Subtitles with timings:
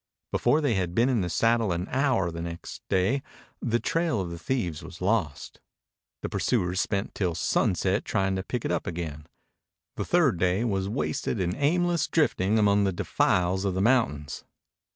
[0.31, 3.21] Before they had been in the saddle an hour next day
[3.61, 5.59] the trail of the thieves was lost.
[6.23, 9.27] The pursuers spent till sunset trying to pick it up again.
[9.97, 14.43] The third day was wasted in aimless drifting among the defiles of the mountains.